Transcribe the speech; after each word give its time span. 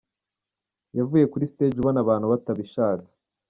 Yavuye 0.97 1.25
kuri 1.31 1.49
stage 1.51 1.77
ubona 1.79 1.99
abantu 2.01 2.25
batabishaka. 2.31 3.07